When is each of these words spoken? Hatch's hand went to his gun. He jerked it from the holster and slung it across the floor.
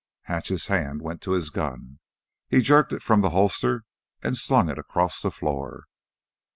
Hatch's 0.23 0.65
hand 0.65 1.03
went 1.03 1.21
to 1.21 1.33
his 1.33 1.51
gun. 1.51 1.99
He 2.49 2.61
jerked 2.61 2.91
it 2.91 3.03
from 3.03 3.21
the 3.21 3.29
holster 3.29 3.83
and 4.23 4.35
slung 4.35 4.67
it 4.67 4.79
across 4.79 5.21
the 5.21 5.29
floor. 5.29 5.85